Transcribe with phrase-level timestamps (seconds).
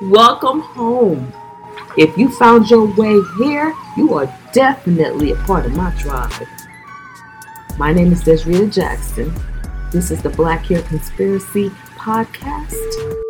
[0.00, 1.32] Welcome home.
[1.96, 6.46] If you found your way here, you are definitely a part of my tribe.
[7.78, 9.34] My name is Desreta Jackson.
[9.90, 13.24] This is the Black Hair Conspiracy Podcast.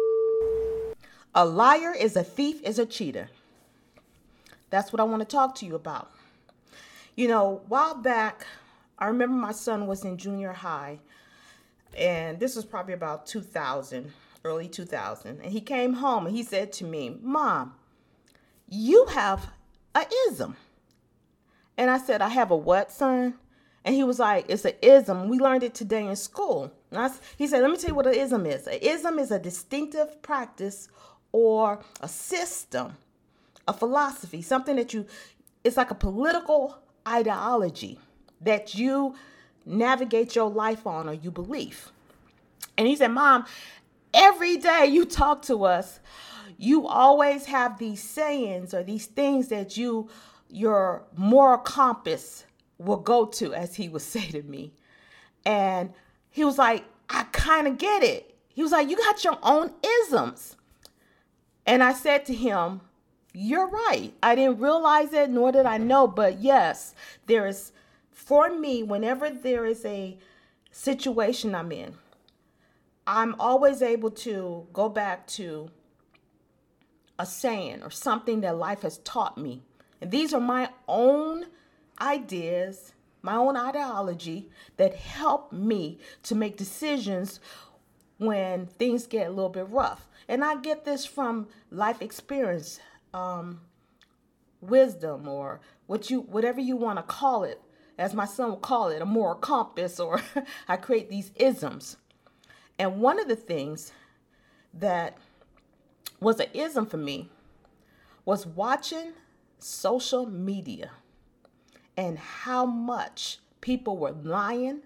[1.34, 3.30] A liar is a thief is a cheater.
[4.68, 6.10] That's what I want to talk to you about.
[7.16, 8.46] You know, while back,
[8.98, 10.98] I remember my son was in junior high,
[11.96, 14.12] and this was probably about 2000
[14.44, 17.74] early 2000 and he came home and he said to me mom
[18.70, 19.50] you have
[19.94, 20.56] a ism.
[21.76, 23.34] And i said i have a what son?
[23.84, 25.28] And he was like it's an ism.
[25.28, 26.72] We learned it today in school.
[26.92, 28.66] I, he said let me tell you what an ism is.
[28.66, 30.88] An ism is a distinctive practice
[31.32, 32.96] or a system
[33.68, 35.06] a philosophy something that you
[35.62, 37.98] it's like a political ideology
[38.40, 39.14] that you
[39.66, 41.90] navigate your life on or you believe.
[42.76, 43.44] And he said mom
[44.14, 46.00] every day you talk to us,
[46.56, 50.08] you always have these sayings or these things that you
[50.50, 52.44] your moral compass
[52.78, 54.72] will go to, as he would say to me.
[55.44, 55.92] And
[56.30, 58.34] he was like, I kind of get it.
[58.48, 59.72] He was like, You got your own
[60.06, 60.56] isms.
[61.66, 62.80] And I said to him,
[63.32, 64.12] You're right.
[64.22, 66.06] I didn't realize it, nor did I know.
[66.06, 66.94] But yes,
[67.26, 67.72] there is,
[68.10, 70.18] for me, whenever there is a
[70.72, 71.94] situation I'm in,
[73.08, 75.70] I'm always able to go back to
[77.18, 79.62] a saying or something that life has taught me.
[80.02, 81.46] And these are my own
[82.02, 82.92] ideas,
[83.22, 87.40] my own ideology that help me to make decisions
[88.18, 90.06] when things get a little bit rough.
[90.28, 92.78] And I get this from life experience,
[93.14, 93.62] um,
[94.60, 97.62] wisdom, or what you whatever you want to call it,
[97.96, 100.20] as my son would call it, a moral compass, or
[100.68, 101.96] I create these isms.
[102.78, 103.92] And one of the things
[104.74, 105.18] that
[106.20, 107.30] was an ism for me
[108.24, 109.12] was watching
[109.58, 110.90] social media
[111.96, 114.82] and how much people were lying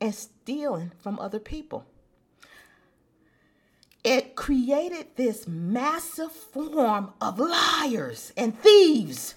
[0.00, 1.84] and stealing from other people.
[4.02, 9.34] It created this massive form of liars and thieves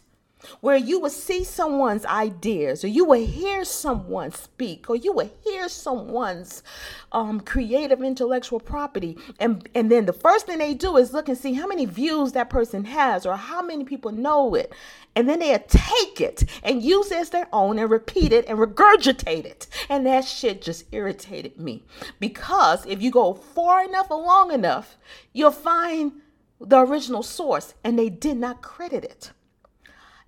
[0.62, 5.32] where you would see someone's ideas or you would hear someone speak or you would
[5.44, 6.64] hear someone's
[7.12, 9.18] um, creative intellectual property.
[9.40, 12.32] And and then the first thing they do is look and see how many views
[12.34, 14.74] that person has or how many people know it.
[15.16, 18.58] And then they take it and use it as their own and repeat it and
[18.58, 19.68] regurgitate it.
[19.88, 21.84] And that shit just irritated me.
[22.20, 24.98] Because if you go far enough or long enough
[25.34, 26.14] you'll find
[26.60, 29.32] the original source and they did not credit it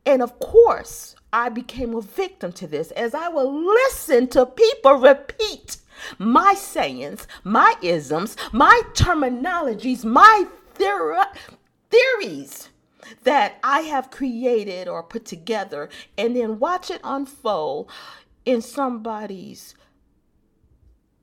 [0.05, 4.93] and of course, I became a victim to this as I would listen to people
[4.93, 5.77] repeat
[6.17, 10.45] my sayings, my isms, my terminologies, my
[10.75, 11.35] theori-
[11.89, 12.69] theories
[13.23, 17.89] that I have created or put together, and then watch it unfold
[18.45, 19.75] in somebody's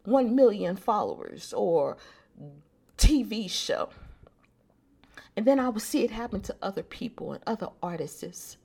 [0.04, 1.96] 1 million followers or
[2.98, 3.90] TV show.
[5.36, 8.56] And then I would see it happen to other people and other artists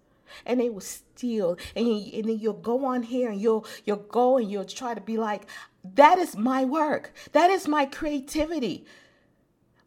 [0.45, 1.57] and they will steal.
[1.75, 4.93] And, you, and then you'll go on here and you'll you'll go and you'll try
[4.93, 5.47] to be like
[5.95, 7.13] that is my work.
[7.31, 8.85] That is my creativity.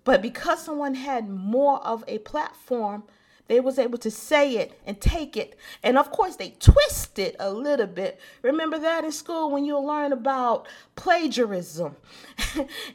[0.05, 3.05] But because someone had more of a platform
[3.51, 5.57] they was able to say it and take it.
[5.83, 8.21] And of course they twist it a little bit.
[8.43, 11.97] Remember that in school when you learn about plagiarism?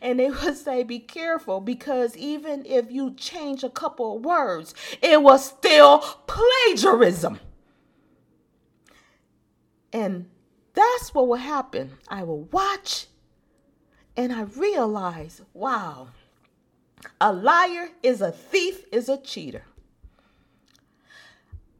[0.01, 4.73] And they would say be careful because even if you change a couple of words
[5.01, 7.39] it was still plagiarism.
[9.91, 10.29] And
[10.73, 11.97] that's what will happen.
[12.07, 13.07] I will watch
[14.17, 16.07] and i realize wow
[17.19, 19.63] a liar is a thief is a cheater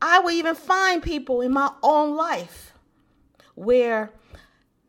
[0.08, 2.74] I will even find people in my own life
[3.56, 4.12] where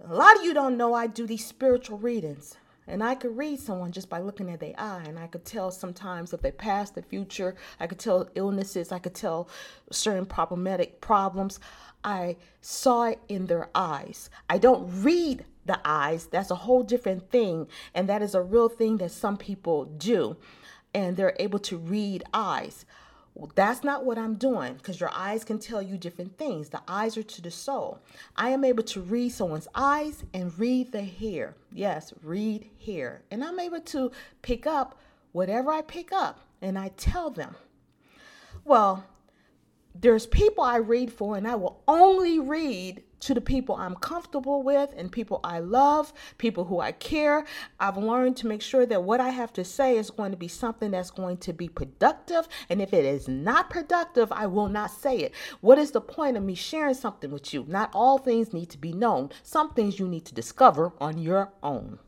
[0.06, 2.54] a lot of you don't know I do these spiritual readings.
[2.86, 5.70] And I could read someone just by looking at their eye, and I could tell
[5.70, 7.56] sometimes if they past, the future.
[7.80, 8.92] I could tell illnesses.
[8.92, 9.48] I could tell
[9.90, 11.60] certain problematic problems.
[12.04, 14.28] I saw it in their eyes.
[14.50, 16.26] I don't read the eyes.
[16.26, 20.36] That's a whole different thing, and that is a real thing that some people do,
[20.92, 22.84] and they're able to read eyes.
[23.36, 26.70] Well, that's not what I'm doing because your eyes can tell you different things.
[26.70, 28.00] The eyes are to the soul.
[28.34, 31.54] I am able to read someone's eyes and read the hair.
[31.70, 33.24] Yes, read hair.
[33.30, 34.10] And I'm able to
[34.40, 34.98] pick up
[35.32, 37.54] whatever I pick up and I tell them.
[38.64, 39.04] Well,
[39.94, 44.62] there's people I read for and I will only read to the people I'm comfortable
[44.62, 47.44] with and people I love, people who I care.
[47.80, 50.48] I've learned to make sure that what I have to say is going to be
[50.48, 52.48] something that's going to be productive.
[52.68, 55.34] And if it is not productive, I will not say it.
[55.60, 57.64] What is the point of me sharing something with you?
[57.68, 61.52] Not all things need to be known, some things you need to discover on your
[61.62, 61.98] own.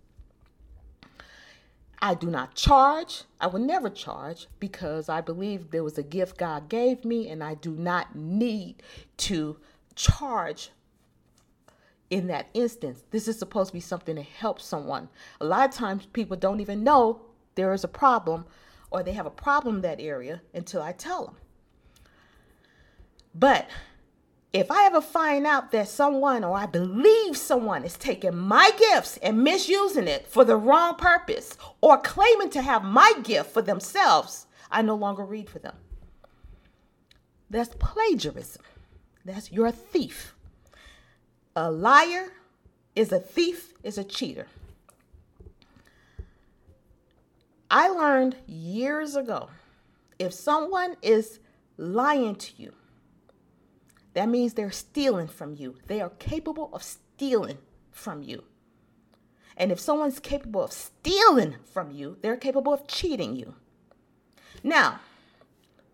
[2.00, 3.24] I do not charge.
[3.40, 7.42] I will never charge because I believe there was a gift God gave me and
[7.42, 8.82] I do not need
[9.18, 9.56] to
[9.96, 10.70] charge
[12.10, 13.04] in that instance.
[13.10, 15.08] This is supposed to be something to help someone.
[15.40, 17.20] A lot of times people don't even know
[17.54, 18.46] there is a problem
[18.90, 21.36] or they have a problem in that area until I tell them.
[23.34, 23.68] But
[24.52, 29.18] if I ever find out that someone or I believe someone is taking my gifts
[29.18, 34.46] and misusing it for the wrong purpose or claiming to have my gift for themselves,
[34.70, 35.76] I no longer read for them.
[37.50, 38.62] That's plagiarism.
[39.24, 40.34] That's you're a thief.
[41.60, 42.34] A liar
[42.94, 44.46] is a thief, is a cheater.
[47.68, 49.50] I learned years ago
[50.20, 51.40] if someone is
[51.76, 52.74] lying to you,
[54.14, 55.74] that means they're stealing from you.
[55.88, 57.58] They are capable of stealing
[57.90, 58.44] from you.
[59.56, 63.56] And if someone's capable of stealing from you, they're capable of cheating you.
[64.62, 65.00] Now,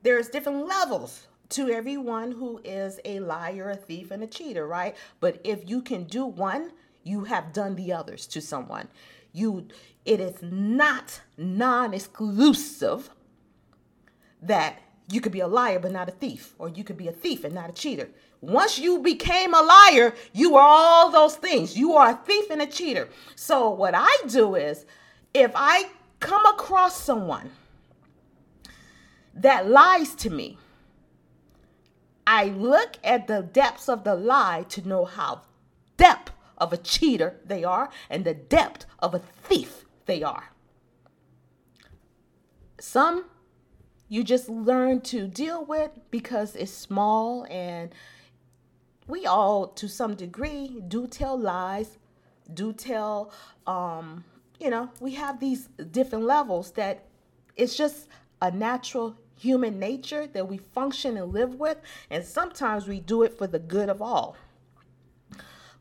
[0.03, 4.97] there's different levels to everyone who is a liar, a thief, and a cheater, right?
[5.21, 8.89] But if you can do one, you have done the others to someone.
[9.33, 9.67] You
[10.05, 13.11] it is not non-exclusive
[14.43, 17.13] that you could be a liar but not a thief, or you could be a
[17.13, 18.09] thief and not a cheater.
[18.41, 21.77] Once you became a liar, you are all those things.
[21.77, 23.09] You are a thief and a cheater.
[23.37, 24.85] So what I do is
[25.33, 25.89] if I
[26.21, 27.51] come across someone
[29.35, 30.59] that lies to me,
[32.27, 35.43] I look at the depths of the lie to know how
[35.97, 40.53] depth of a cheater they are and the depth of a thief they are.
[42.81, 43.27] Some
[44.09, 47.91] you just learn to deal with because it's small and
[49.07, 51.99] we all to some degree do tell lies,
[52.53, 53.33] do tell
[53.67, 54.25] um
[54.61, 57.05] you know, we have these different levels that
[57.57, 58.09] it's just
[58.41, 61.79] a natural human nature that we function and live with,
[62.11, 64.37] and sometimes we do it for the good of all.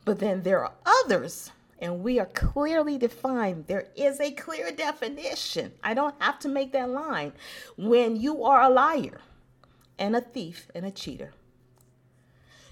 [0.06, 3.68] But then there are others, and we are clearly defined.
[3.68, 5.72] There is a clear definition.
[5.82, 7.32] I don't have to make that line.
[7.78, 9.22] When you are a liar
[9.98, 11.32] and a thief and a cheater.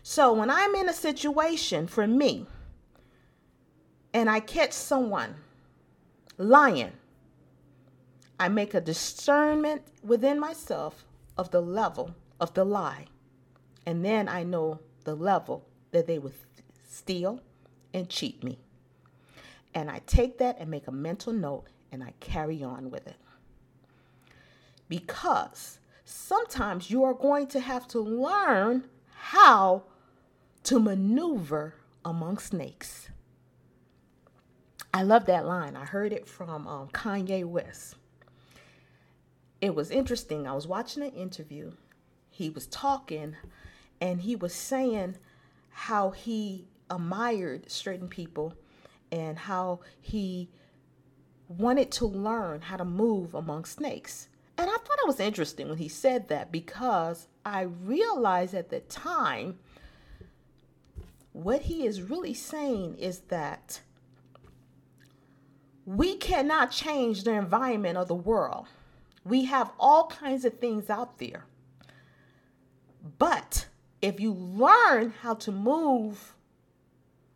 [0.03, 2.47] So when I'm in a situation for me
[4.13, 5.35] and I catch someone
[6.37, 6.93] lying
[8.41, 11.05] I make a discernment within myself
[11.37, 13.05] of the level of the lie.
[13.85, 16.33] And then I know the level that they would
[16.89, 17.39] steal
[17.93, 18.57] and cheat me.
[19.75, 23.17] And I take that and make a mental note and I carry on with it.
[24.89, 29.83] Because sometimes you are going to have to learn how
[30.63, 33.09] to maneuver among snakes.
[34.91, 35.75] I love that line.
[35.75, 37.97] I heard it from um, Kanye West
[39.61, 40.47] it was interesting.
[40.47, 41.71] I was watching an interview.
[42.29, 43.35] He was talking
[44.01, 45.17] and he was saying
[45.69, 48.53] how he admired certain people
[49.11, 50.49] and how he
[51.47, 54.27] wanted to learn how to move among snakes.
[54.57, 58.79] And I thought it was interesting when he said that because I realized at the
[58.79, 59.59] time
[61.33, 63.81] what he is really saying is that
[65.85, 68.67] we cannot change the environment of the world.
[69.23, 71.45] We have all kinds of things out there.
[73.17, 73.67] But
[74.01, 76.35] if you learn how to move,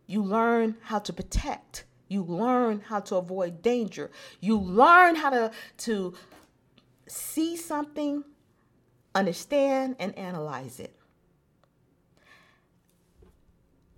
[0.06, 1.84] you learn how to protect.
[2.08, 4.10] You learn how to avoid danger.
[4.40, 6.14] You learn how to, to
[7.08, 8.24] see something,
[9.14, 10.96] understand, and analyze it.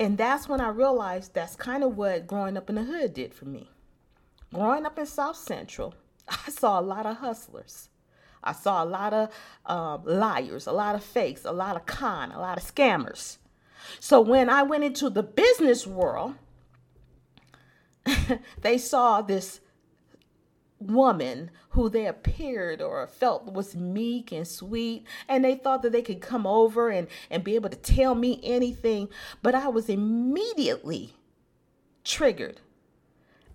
[0.00, 3.35] And that's when I realized that's kind of what growing up in the hood did
[3.35, 3.71] for me.
[4.54, 5.95] Growing up in South Central,
[6.28, 7.88] I saw a lot of hustlers.
[8.42, 9.30] I saw a lot of
[9.66, 13.38] uh, liars, a lot of fakes, a lot of con, a lot of scammers.
[14.00, 16.35] So when I went into the business world,
[18.61, 19.61] they saw this
[20.80, 26.02] woman who they appeared or felt was meek and sweet and they thought that they
[26.02, 29.08] could come over and, and be able to tell me anything
[29.42, 31.14] but i was immediately
[32.04, 32.61] triggered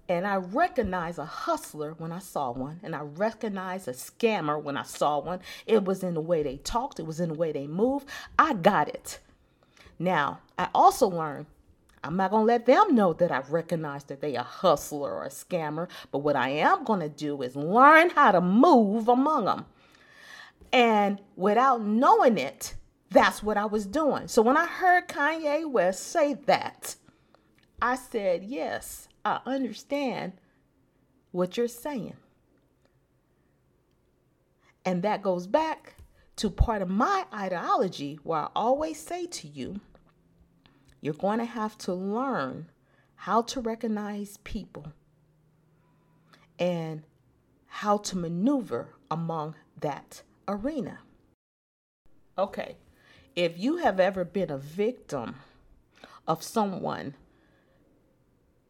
[0.09, 4.77] and I recognized a hustler when I saw one, and I recognized a scammer when
[4.77, 5.39] I saw one.
[5.65, 8.07] It was in the way they talked, it was in the way they moved.
[8.37, 9.19] I got it.
[9.99, 11.45] Now, I also learned
[12.03, 15.23] I'm not going to let them know that I recognize that they a hustler or
[15.23, 15.87] a scammer.
[16.11, 19.65] But what I am going to do is learn how to move among them.
[20.73, 22.75] And without knowing it,
[23.09, 24.27] that's what I was doing.
[24.27, 26.95] So when I heard Kanye West say that,
[27.81, 30.33] I said, Yes, I understand
[31.31, 32.15] what you're saying.
[34.85, 35.95] And that goes back
[36.37, 39.79] to part of my ideology where I always say to you,
[40.99, 42.69] you're going to have to learn
[43.15, 44.87] how to recognize people
[46.59, 47.03] and
[47.67, 50.99] how to maneuver among that arena.
[52.37, 52.75] Okay,
[53.35, 55.35] if you have ever been a victim
[56.27, 57.15] of someone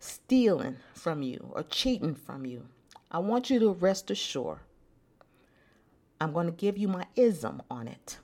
[0.04, 2.68] stealing from you or cheating from you,
[3.12, 4.60] I want you to rest assured.
[6.20, 8.18] I'm going to give you my ism on it.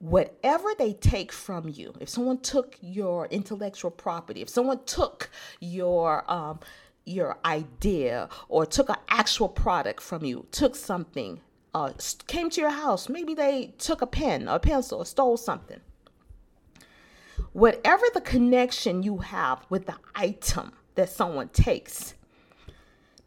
[0.00, 5.30] whatever they take from you, if someone took your intellectual property, if someone took
[5.60, 6.58] your um,
[7.04, 11.40] your idea or took an actual product from you, took something,
[11.74, 11.92] uh,
[12.26, 15.80] came to your house, maybe they took a pen or a pencil or stole something.
[17.52, 22.14] Whatever the connection you have with the item that someone takes,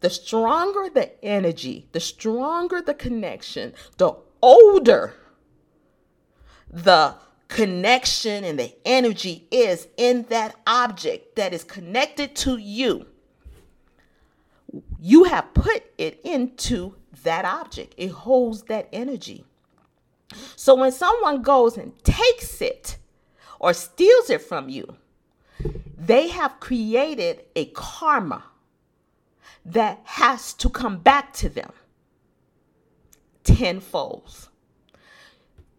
[0.00, 5.14] the stronger the energy, the stronger the connection, the older
[6.74, 7.14] the
[7.48, 13.06] connection and the energy is in that object that is connected to you,
[14.98, 17.94] you have put it into that object.
[17.96, 19.44] It holds that energy.
[20.56, 22.96] So when someone goes and takes it
[23.64, 24.96] or steals it from you,
[25.96, 28.44] they have created a karma
[29.64, 31.72] that has to come back to them
[33.42, 34.50] tenfold.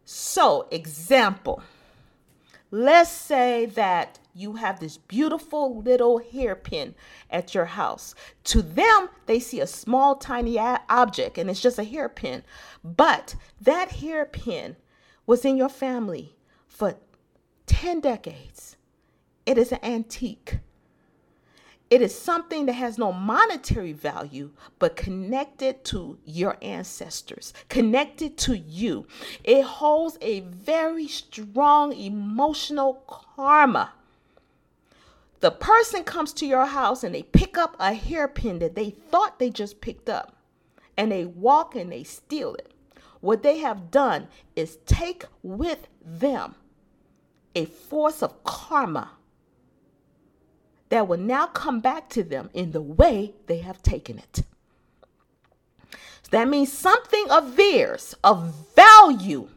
[0.04, 1.62] So, example,
[2.72, 6.96] let's say that you have this beautiful little hairpin
[7.30, 8.16] at your house.
[8.46, 12.42] To them, they see a small, tiny object and it's just a hairpin.
[12.84, 14.76] But that hairpin
[15.28, 16.36] was in your family
[16.68, 16.96] for
[17.68, 18.78] 10 decades.
[19.46, 20.60] It is an antique.
[21.90, 28.58] It is something that has no monetary value, but connected to your ancestors, connected to
[28.58, 29.06] you.
[29.44, 33.94] It holds a very strong emotional karma.
[35.42, 39.38] The person comes to your house and they pick up a hairpin that they thought
[39.38, 40.36] they just picked up,
[40.98, 42.72] and they walk and they steal it.
[43.22, 46.56] What they have done is take with them
[47.56, 49.12] a force of karma
[50.90, 54.44] that will now come back to them in the way they have taken it.
[55.92, 59.50] So that means something of theirs, of value,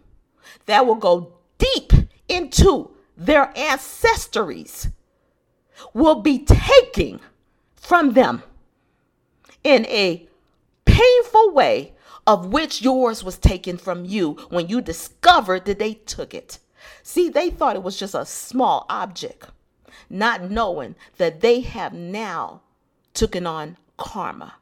[0.67, 1.93] that will go deep
[2.29, 4.93] into their ancestries,
[5.93, 7.21] will be taken
[7.77, 8.43] from them
[9.65, 10.29] in a
[10.85, 11.95] painful way
[12.27, 16.59] of which yours was taken from you when you discovered that they took it.
[17.03, 19.51] See, they thought it was just a small object
[20.11, 22.63] not knowing that they have now
[23.15, 24.55] taken on karma.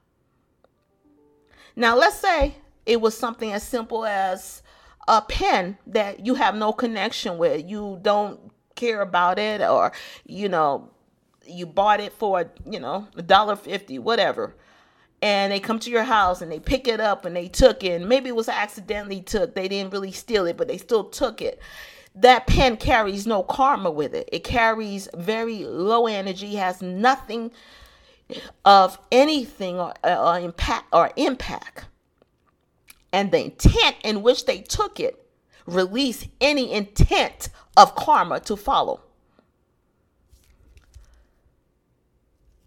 [1.75, 4.63] Now, let's say it was something as simple as
[5.09, 8.41] a pen that you have no connection with, you don't
[8.75, 9.93] care about it, or
[10.25, 10.91] you know,
[11.47, 14.55] you bought it for you know a dollar fifty, whatever.
[15.23, 18.01] And they come to your house and they pick it up and they took it.
[18.01, 19.55] And maybe it was accidentally took.
[19.55, 21.59] They didn't really steal it, but they still took it
[22.17, 24.29] that pen carries no karma with it.
[24.33, 27.53] It carries very low energy, has nothing
[28.65, 31.85] of anything or, uh, or impact or impact.
[33.13, 35.29] And the intent in which they took it
[35.67, 39.03] release any intent of karma to follow.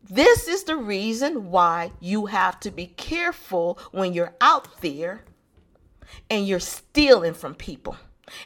[0.04, 5.24] This is the reason why you have to be careful when you're out there
[6.30, 7.96] and you're stealing from people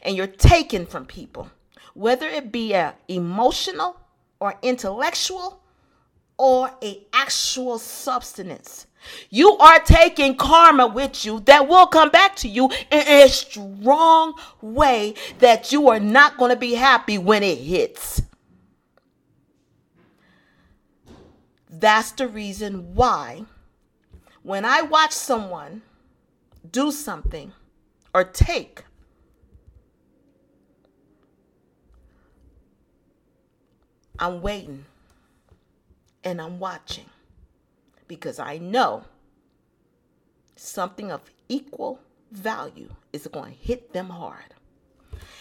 [0.02, 1.50] and you're taken from people,
[1.94, 3.98] whether it be a emotional
[4.40, 5.62] or intellectual
[6.38, 8.88] or a actual substance.
[9.30, 14.34] You are taking karma with you that will come back to you in a strong
[14.62, 18.22] way that you are not going to be happy when it hits.
[21.70, 23.46] That's the reason why
[24.42, 25.82] when I watch someone
[26.70, 27.54] do something
[28.14, 28.84] or take
[34.20, 34.86] I'm waiting
[36.24, 37.06] and I'm watching
[38.08, 39.06] because I know
[40.56, 42.00] something of equal
[42.32, 44.56] value is going to hit them hard.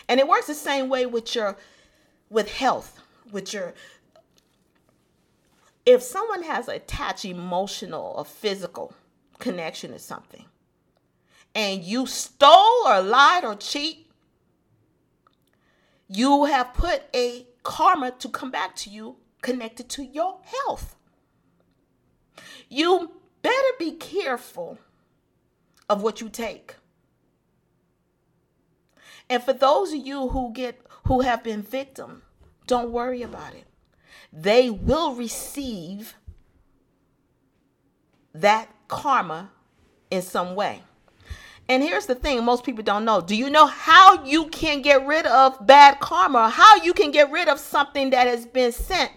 [0.08, 1.56] And it works the same way with your
[2.30, 2.98] with health,
[3.30, 3.74] with your
[5.84, 8.94] if someone has attached emotional or physical
[9.38, 10.44] connection to something
[11.54, 14.06] and you stole or lied or cheat,
[16.08, 20.96] you have put a karma to come back to you connected to your health.
[22.68, 24.78] You better be careful
[25.88, 26.76] of what you take.
[29.28, 32.22] And for those of you who get who have been victim,
[32.66, 33.66] don't worry about it.
[34.32, 36.14] They will receive
[38.34, 39.50] that karma
[40.10, 40.82] in some way.
[41.68, 43.20] And here's the thing most people don't know.
[43.20, 46.50] Do you know how you can get rid of bad karma?
[46.50, 49.12] How you can get rid of something that has been sent?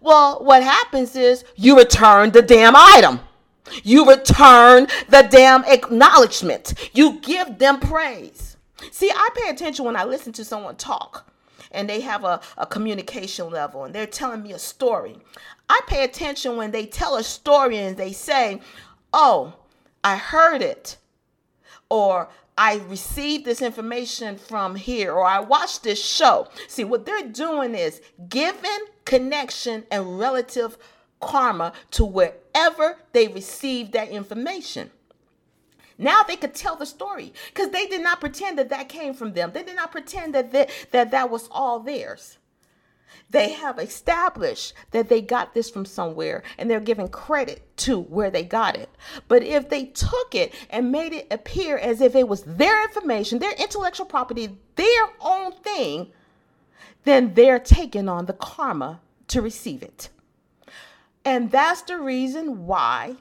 [0.00, 3.20] Well, what happens is you return the damn item.
[3.84, 6.74] You return the damn acknowledgement.
[6.92, 8.56] You give them praise.
[8.90, 11.32] See, I pay attention when I listen to someone talk
[11.70, 15.18] and they have a, a communication level and they're telling me a story.
[15.68, 18.60] I pay attention when they tell a story and they say,
[19.12, 19.54] Oh,
[20.02, 20.96] I heard it,
[21.92, 26.48] or I received this information from here, or I watched this show.
[26.66, 30.78] See, what they're doing is giving connection and relative
[31.20, 34.90] karma to wherever they received that information.
[35.98, 39.34] Now they could tell the story because they did not pretend that that came from
[39.34, 39.50] them.
[39.52, 42.38] They did not pretend that that, that, that was all theirs.
[43.30, 48.30] They have established that they got this from somewhere and they're giving credit to where
[48.30, 48.90] they got it.
[49.28, 53.38] But if they took it and made it appear as if it was their information,
[53.38, 56.12] their intellectual property, their own thing,
[57.04, 60.10] then they're taking on the karma to receive it.
[61.24, 63.16] And that's the reason why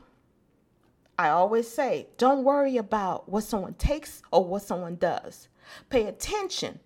[1.17, 5.47] I always say don't worry about what someone takes or what someone does.
[5.89, 6.79] Pay attention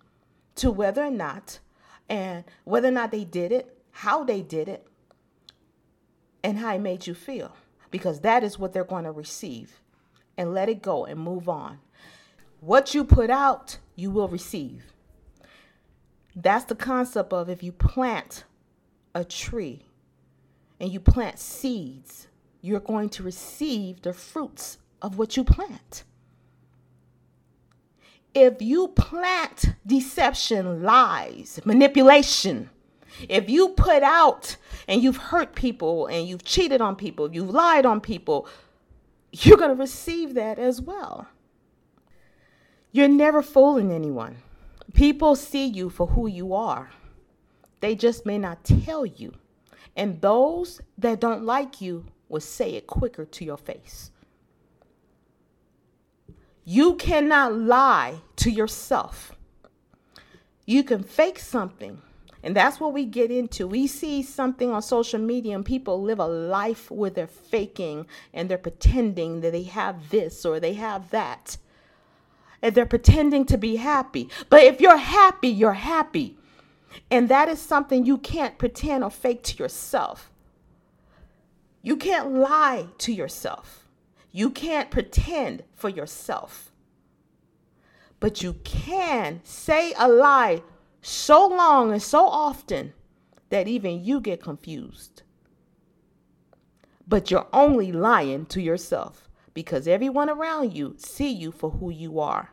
[0.56, 1.58] to whether or not
[2.08, 4.86] and whether or not they did it, how they did it,
[6.42, 7.56] and how it made you feel.
[7.90, 9.80] Because that is what they're going to receive.
[10.36, 11.78] And let it go and move on.
[12.60, 14.84] What you put out, you will receive.
[16.34, 18.44] That's the concept of if you plant
[19.14, 19.86] a tree
[20.78, 22.28] and you plant seeds,
[22.60, 26.04] you're going to receive the fruits of what you plant.
[28.36, 32.68] If you plant deception, lies, manipulation,
[33.30, 37.86] if you put out and you've hurt people and you've cheated on people, you've lied
[37.86, 38.46] on people,
[39.32, 41.26] you're going to receive that as well.
[42.92, 44.36] You're never fooling anyone.
[44.92, 46.90] People see you for who you are,
[47.80, 49.32] they just may not tell you.
[49.96, 54.10] And those that don't like you will say it quicker to your face.
[56.68, 59.36] You cannot lie to yourself.
[60.66, 62.02] You can fake something.
[62.42, 63.68] And that's what we get into.
[63.68, 68.48] We see something on social media and people live a life where they're faking and
[68.48, 71.56] they're pretending that they have this or they have that.
[72.60, 74.28] And they're pretending to be happy.
[74.50, 76.36] But if you're happy, you're happy.
[77.12, 80.32] And that is something you can't pretend or fake to yourself.
[81.82, 83.85] You can't lie to yourself.
[84.36, 86.70] You can't pretend for yourself.
[88.20, 90.62] But you can say a lie
[91.00, 92.92] so long and so often
[93.48, 95.22] that even you get confused.
[97.08, 102.20] But you're only lying to yourself because everyone around you see you for who you
[102.20, 102.50] are.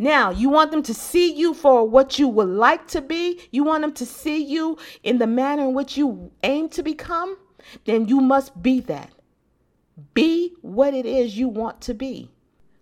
[0.00, 3.40] Now, you want them to see you for what you would like to be?
[3.52, 7.38] You want them to see you in the manner in which you aim to become?
[7.84, 9.12] Then you must be that.
[10.14, 12.30] Be what it is you want to be.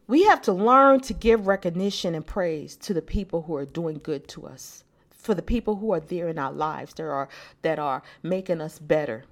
[0.06, 4.00] We have to learn to give recognition and praise to the people who are doing
[4.02, 7.28] good to us, for the people who are there in our lives that are
[7.62, 9.24] that are making us better.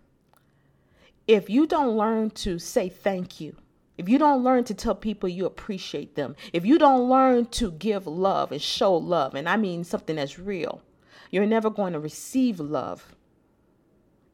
[1.26, 3.56] If you don't learn to say thank you,
[3.96, 7.72] if you don't learn to tell people you appreciate them, if you don't learn to
[7.72, 10.82] give love and show love, and I mean something that's real,
[11.30, 13.14] you're never going to receive love.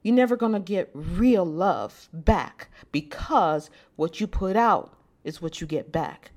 [0.04, 4.92] You're never going to get real love back because what you put out
[5.24, 6.30] is what you get back.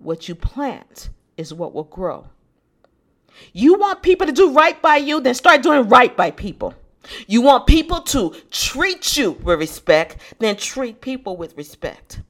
[0.00, 2.26] What you plant is what will grow.
[3.52, 6.74] You want people to do right by you, then start doing right by people.
[7.28, 12.20] You want people to treat you with respect, then treat people with respect.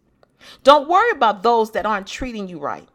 [0.63, 2.87] Don't worry about those that aren't treating you right.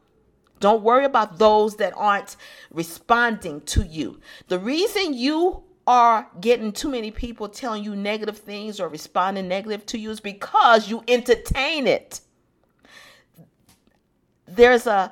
[0.60, 2.36] Don't worry about those that aren't
[2.70, 4.20] responding to you.
[4.48, 9.86] The reason you are getting too many people telling you negative things or responding negative
[9.86, 12.22] to you is because you entertain it.
[14.48, 15.12] There's a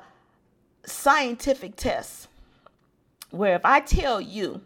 [0.86, 2.28] scientific test
[3.28, 4.62] where if I tell you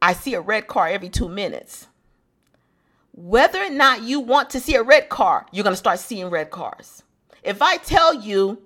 [0.00, 1.88] I see a red car every two minutes,
[3.10, 6.30] whether or not you want to see a red car, you're going to start seeing
[6.30, 7.02] red cars.
[7.42, 8.62] If I tell you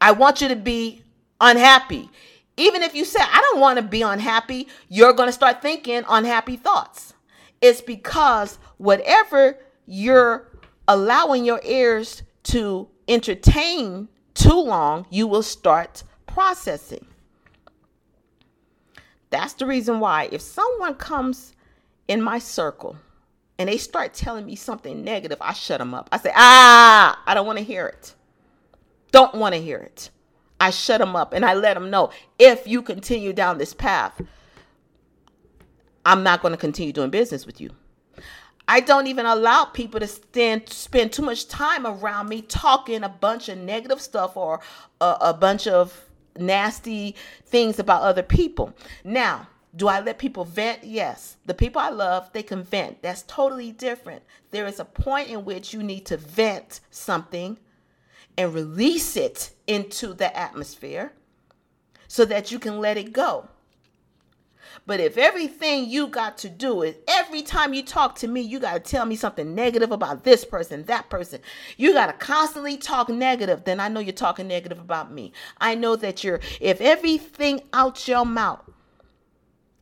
[0.00, 1.04] I want you to be
[1.40, 2.10] unhappy,
[2.56, 6.04] even if you say, I don't want to be unhappy, you're going to start thinking
[6.08, 7.14] unhappy thoughts.
[7.60, 10.48] It's because whatever you're
[10.86, 17.06] allowing your ears to entertain too long, you will start processing.
[19.30, 21.54] That's the reason why if someone comes
[22.06, 22.96] in my circle
[23.58, 26.08] and they start telling me something negative, I shut them up.
[26.12, 28.14] I say, ah, I don't want to hear it.
[29.10, 30.10] Don't want to hear it.
[30.60, 34.20] I shut them up and I let them know if you continue down this path,
[36.04, 37.70] I'm not going to continue doing business with you.
[38.66, 43.08] I don't even allow people to stand, spend too much time around me talking a
[43.08, 44.60] bunch of negative stuff or
[45.00, 47.14] a, a bunch of nasty
[47.44, 48.74] things about other people.
[49.04, 50.84] Now, do I let people vent?
[50.84, 51.36] Yes.
[51.46, 53.02] The people I love, they can vent.
[53.02, 54.22] That's totally different.
[54.50, 57.58] There is a point in which you need to vent something
[58.36, 61.12] and release it into the atmosphere
[62.08, 63.48] so that you can let it go.
[64.86, 68.60] But if everything you got to do is every time you talk to me, you
[68.60, 71.40] got to tell me something negative about this person, that person,
[71.76, 75.32] you got to constantly talk negative, then I know you're talking negative about me.
[75.58, 78.68] I know that you're, if everything out your mouth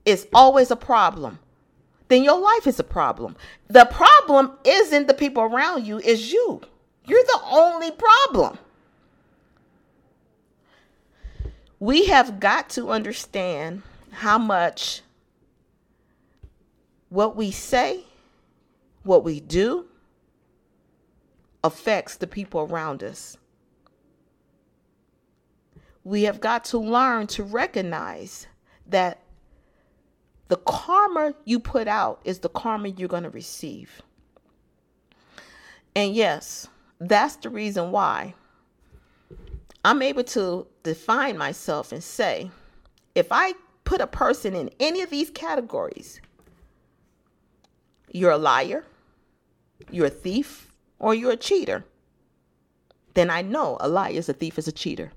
[0.05, 1.39] is always a problem,
[2.09, 3.37] then your life is a problem.
[3.69, 6.61] The problem isn't the people around you, is you.
[7.07, 8.59] You're the only problem.
[11.81, 15.03] We have got to understand how much
[17.09, 18.05] what we say,
[19.03, 19.87] what we do,
[21.65, 23.37] affects the people around us.
[26.05, 28.47] We have got to learn to recognize
[28.87, 29.21] that
[30.49, 34.03] the karma you put out is the karma you're going to receive.
[35.95, 36.69] And yes,
[37.09, 38.35] that's the reason why
[39.85, 42.51] I'm able to define myself and say,
[43.15, 46.21] if I put a person in any of these categories,
[48.13, 48.85] you're a liar,
[49.91, 51.85] you're a thief, or you're a cheater,
[53.15, 55.13] then I know a liar is a thief is a cheater.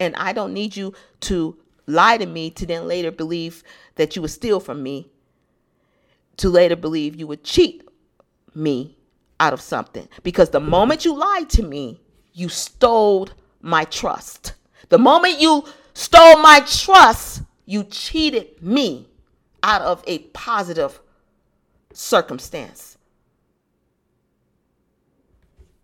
[0.00, 3.62] And I don't need you to lie to me to then later believe
[3.94, 5.08] that you would steal from me,
[6.38, 7.86] to later believe you would cheat
[8.54, 8.96] me
[9.40, 10.06] out of something.
[10.22, 12.00] Because the moment you lied to me,
[12.32, 13.28] you stole
[13.60, 14.52] my trust.
[14.90, 19.08] The moment you stole my trust, you cheated me
[19.62, 21.00] out of a positive
[21.92, 22.98] circumstance.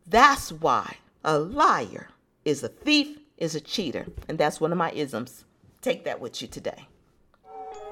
[0.06, 2.08] That's why a liar
[2.44, 4.06] is a thief, is a cheater.
[4.28, 5.44] And that's one of my isms.
[5.80, 6.86] Take that with you today.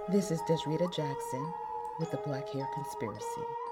[0.09, 1.53] This is Desreta Jackson
[1.99, 3.64] with the Black Hair Conspiracy.